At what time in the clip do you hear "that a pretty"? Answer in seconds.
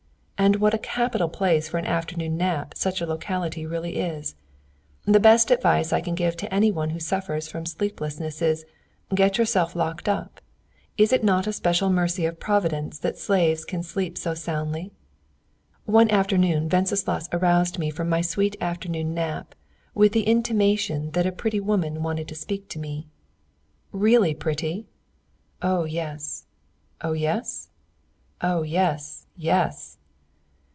21.11-21.59